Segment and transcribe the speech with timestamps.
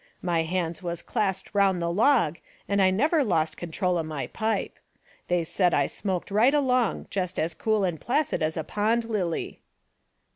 [0.23, 4.79] My hands was clasped round the log, and I never lost control o' my pipe.
[5.27, 9.61] They said I smoked right along, jest as cool an' placid as a pond lily